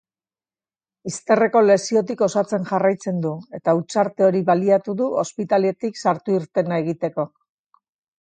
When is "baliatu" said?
4.47-4.95